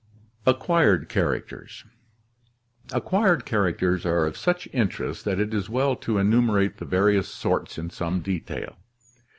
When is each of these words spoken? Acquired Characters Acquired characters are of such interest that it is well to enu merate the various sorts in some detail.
Acquired 0.47 1.09
Characters 1.09 1.85
Acquired 2.91 3.45
characters 3.45 4.03
are 4.03 4.25
of 4.25 4.35
such 4.35 4.67
interest 4.73 5.25
that 5.25 5.39
it 5.39 5.53
is 5.53 5.69
well 5.69 5.95
to 5.97 6.17
enu 6.17 6.41
merate 6.41 6.77
the 6.77 6.85
various 6.85 7.27
sorts 7.27 7.77
in 7.77 7.91
some 7.91 8.21
detail. 8.21 8.77